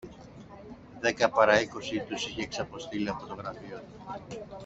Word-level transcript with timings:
Δέκα 0.99 1.29
πάρα 1.29 1.61
είκοσι 1.61 2.05
τους 2.07 2.27
είχε 2.27 2.45
ξαποστείλει 2.45 3.09
από 3.09 3.25
το 3.25 3.33
γραφείο 3.33 3.77
του 3.77 4.45